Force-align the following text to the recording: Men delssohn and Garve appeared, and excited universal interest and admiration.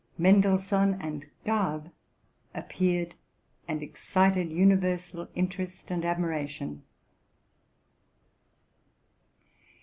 Men 0.17 0.41
delssohn 0.41 0.97
and 0.99 1.27
Garve 1.45 1.91
appeared, 2.55 3.13
and 3.67 3.83
excited 3.83 4.49
universal 4.49 5.27
interest 5.35 5.91
and 5.91 6.03
admiration. 6.03 6.81